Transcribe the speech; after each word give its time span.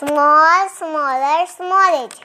small, 0.00 0.68
smaller, 0.70 1.46
smallest. 1.46 2.24